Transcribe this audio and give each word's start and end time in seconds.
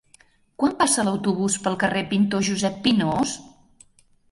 Quan 0.61 0.71
passa 0.79 1.05
l'autobús 1.09 1.59
pel 1.67 1.77
carrer 1.85 2.03
Pintor 2.15 2.49
Josep 2.49 2.83
Pinós? 2.89 3.39